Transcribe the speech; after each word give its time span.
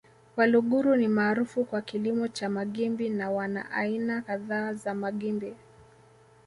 Waluguru 0.37 0.95
ni 0.95 1.07
maarufu 1.07 1.65
kwa 1.65 1.81
kilimo 1.81 2.27
cha 2.27 2.49
magimbi 2.49 3.09
na 3.09 3.31
wana 3.31 3.71
aina 3.71 4.21
kadhaa 4.21 4.73
za 4.73 4.93
magimbi 4.93 5.53